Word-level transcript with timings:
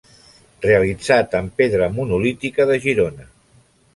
Realitzat 0.65 1.35
en 1.41 1.51
pedra 1.59 1.91
monolítica 1.99 2.69
de 2.73 2.81
Girona. 2.87 3.31